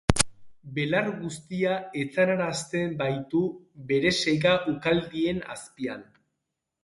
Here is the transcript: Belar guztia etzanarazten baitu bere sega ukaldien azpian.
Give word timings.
Belar 0.77 1.09
guztia 1.17 1.73
etzanarazten 2.03 2.97
baitu 3.03 3.41
bere 3.91 4.15
sega 4.23 4.57
ukaldien 4.73 5.45
azpian. 5.57 6.03